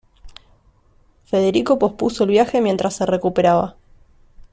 [1.25, 3.75] Federico pospuso el viaje mientras se recuperaba.